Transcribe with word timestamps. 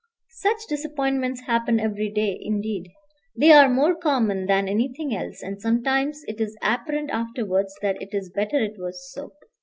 Such 0.31 0.65
disappointments 0.67 1.41
happen 1.41 1.79
every 1.79 2.09
day; 2.09 2.35
indeed, 2.41 2.89
they 3.35 3.51
are 3.51 3.69
more 3.69 3.95
common 3.95 4.47
than 4.47 4.67
anything 4.67 5.15
else, 5.15 5.43
and 5.43 5.61
sometimes 5.61 6.23
it 6.27 6.41
is 6.41 6.57
apparent 6.63 7.11
afterwards 7.11 7.75
that 7.83 8.01
it 8.01 8.09
is 8.11 8.31
better 8.31 8.57
it 8.57 8.79
was 8.79 9.11
so. 9.13 9.31